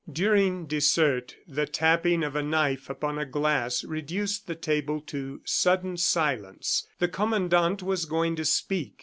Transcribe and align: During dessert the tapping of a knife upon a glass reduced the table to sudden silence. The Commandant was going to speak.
During 0.11 0.65
dessert 0.65 1.35
the 1.47 1.67
tapping 1.67 2.23
of 2.23 2.35
a 2.35 2.41
knife 2.41 2.89
upon 2.89 3.19
a 3.19 3.25
glass 3.27 3.83
reduced 3.83 4.47
the 4.47 4.55
table 4.55 4.99
to 5.01 5.41
sudden 5.45 5.95
silence. 5.95 6.87
The 6.97 7.07
Commandant 7.07 7.83
was 7.83 8.05
going 8.05 8.35
to 8.37 8.45
speak. 8.45 8.93